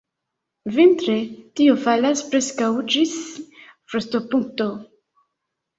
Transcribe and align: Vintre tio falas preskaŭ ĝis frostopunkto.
Vintre 0.77 1.17
tio 1.61 1.75
falas 1.83 2.25
preskaŭ 2.33 2.73
ĝis 2.97 3.15
frostopunkto. 3.93 4.73